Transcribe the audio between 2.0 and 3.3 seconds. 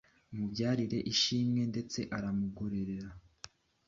aramugororera